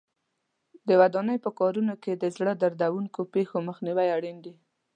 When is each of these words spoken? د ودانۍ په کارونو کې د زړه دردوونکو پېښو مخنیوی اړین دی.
د 0.87 0.89
ودانۍ 1.01 1.37
په 1.45 1.49
کارونو 1.59 1.93
کې 2.03 2.11
د 2.15 2.23
زړه 2.35 2.51
دردوونکو 2.61 3.19
پېښو 3.33 3.57
مخنیوی 3.69 4.07
اړین 4.17 4.37
دی. 4.45 4.53